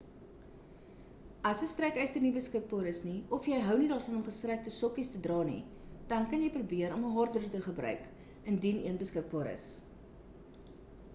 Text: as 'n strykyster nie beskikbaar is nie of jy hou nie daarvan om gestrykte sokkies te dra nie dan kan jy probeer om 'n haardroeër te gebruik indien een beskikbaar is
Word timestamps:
as 1.49 1.59
'n 1.65 1.69
strykyster 1.71 2.23
nie 2.23 2.31
beskikbaar 2.37 2.87
is 2.91 3.01
nie 3.09 3.19
of 3.37 3.49
jy 3.51 3.59
hou 3.67 3.75
nie 3.81 3.89
daarvan 3.91 4.15
om 4.19 4.23
gestrykte 4.29 4.73
sokkies 4.77 5.11
te 5.15 5.21
dra 5.27 5.37
nie 5.49 5.59
dan 6.13 6.25
kan 6.31 6.45
jy 6.45 6.49
probeer 6.55 6.95
om 6.95 7.05
'n 7.09 7.13
haardroeër 7.17 7.53
te 7.57 7.61
gebruik 7.67 8.09
indien 8.55 8.81
een 8.87 8.97
beskikbaar 9.05 9.51
is 9.53 9.69